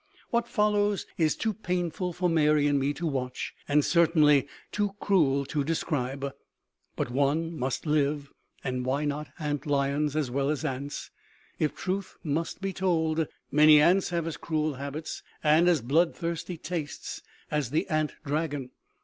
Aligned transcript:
What 0.31 0.47
follows 0.47 1.05
is 1.19 1.35
too 1.35 1.53
painful 1.53 2.11
for 2.11 2.27
Mary 2.27 2.65
and 2.65 2.79
me 2.79 2.91
to 2.95 3.05
watch 3.05 3.53
and 3.67 3.85
certainly 3.85 4.47
too 4.71 4.95
cruel 4.99 5.45
to 5.45 5.63
describe. 5.63 6.33
But 6.95 7.11
one 7.11 7.55
must 7.55 7.85
live, 7.85 8.31
and 8.63 8.83
why 8.83 9.05
not 9.05 9.27
ant 9.37 9.67
lions 9.67 10.15
as 10.15 10.31
well 10.31 10.49
as 10.49 10.65
ants? 10.65 11.11
If 11.59 11.75
truth 11.75 12.15
must 12.23 12.61
be 12.61 12.73
told, 12.73 13.27
many 13.51 13.79
ants 13.79 14.09
have 14.09 14.25
as 14.25 14.37
cruel 14.37 14.73
habits 14.73 15.21
and 15.43 15.67
as 15.69 15.81
bloodthirsty 15.83 16.57
tastes 16.57 17.21
as 17.51 17.69
the 17.69 17.87
ant 17.87 18.15
dragon. 18.25 18.71